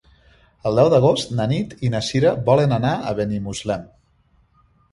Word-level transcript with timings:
El 0.69 0.79
deu 0.79 0.87
d'agost 0.93 1.33
na 1.41 1.45
Nit 1.51 1.75
i 1.89 1.93
na 1.97 2.01
Cira 2.09 2.33
volen 2.49 2.75
anar 2.81 2.97
a 3.11 3.15
Benimuslem. 3.23 3.87